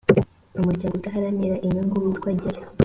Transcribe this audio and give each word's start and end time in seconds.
umuryango 0.59 0.93
udaharanira 0.97 1.55
inyungu 1.65 1.93
witwa 2.03 2.29
gerayo 2.39 2.67